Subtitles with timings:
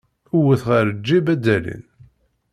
[0.37, 1.83] Wwet ɣar lǧib, ad d-alin.